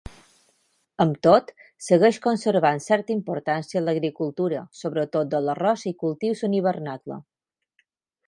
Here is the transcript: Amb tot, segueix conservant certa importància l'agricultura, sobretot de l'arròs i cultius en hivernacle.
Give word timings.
Amb 1.03 1.17
tot, 1.25 1.51
segueix 1.87 2.17
conservant 2.23 2.81
certa 2.85 3.13
importància 3.15 3.83
l'agricultura, 3.85 4.63
sobretot 4.81 5.29
de 5.35 5.43
l'arròs 5.49 5.83
i 5.91 5.95
cultius 6.05 6.45
en 6.49 6.57
hivernacle. 6.61 7.19